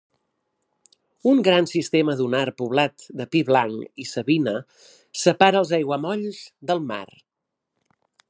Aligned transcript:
Un 1.31 1.41
gran 1.47 1.67
sistema 1.71 2.15
dunar 2.21 2.45
poblat 2.61 3.05
de 3.19 3.27
pi 3.35 3.43
blanc 3.51 4.01
i 4.03 4.07
savina 4.13 4.55
separa 5.27 5.63
els 5.65 5.75
aiguamolls 5.81 6.43
del 6.71 6.83
mar. 6.89 7.05